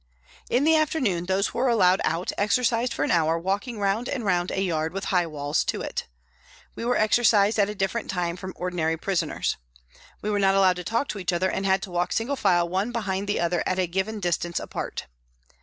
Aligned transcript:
In 0.49 0.63
the 0.63 0.75
afternoon, 0.75 1.27
those 1.27 1.49
'who 1.49 1.59
were 1.59 1.67
allowed 1.67 2.01
out 2.03 2.31
exercised 2.35 2.91
for 2.91 3.03
an 3.03 3.11
hour 3.11 3.37
walking 3.37 3.77
round 3.77 4.09
and 4.09 4.25
round 4.25 4.49
a 4.49 4.59
yard 4.59 4.93
with 4.93 5.05
high 5.13 5.27
walls 5.27 5.63
to 5.65 5.81
it. 5.81 6.07
We 6.73 6.83
were 6.83 6.97
exercised 6.97 7.59
at 7.59 7.69
a 7.69 7.75
different 7.75 8.09
time 8.09 8.35
from 8.35 8.53
ordinary 8.57 8.97
prisoners. 8.97 9.57
We 10.23 10.31
were 10.31 10.39
not 10.39 10.55
allowed 10.55 10.77
to 10.77 10.83
talk 10.83 11.07
to 11.09 11.19
each 11.19 11.31
other 11.31 11.51
and 11.51 11.67
had 11.67 11.83
to 11.83 11.91
walk 11.91 12.13
single 12.13 12.35
file 12.35 12.67
one 12.67 12.91
behind 12.91 13.27
the 13.27 13.39
other 13.39 13.61
at 13.67 13.77
a 13.77 13.85
given 13.85 14.19
distance 14.19 14.59
apart. 14.59 15.05